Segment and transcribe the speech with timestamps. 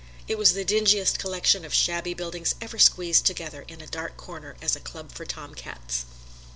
[0.27, 4.55] It was the dingiest collection of shabby buildings ever squeezed together in a dark corner
[4.59, 6.05] as a club for tomcats.